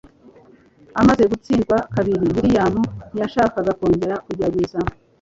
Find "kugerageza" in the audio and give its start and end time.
4.25-4.79